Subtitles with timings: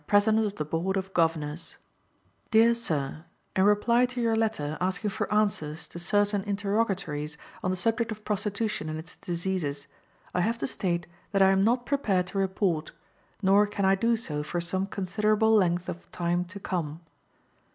[0.07, 1.77] President of the Board of Governors.
[2.49, 3.23] "DEAR SIR,
[3.55, 8.25] In reply to your letter asking for answers to certain interrogatories on the subject of
[8.25, 9.85] prostitution and its diseases,
[10.33, 12.93] I have to state that I am not prepared to report,
[13.43, 17.01] nor can I do so for some considerable length of time to come.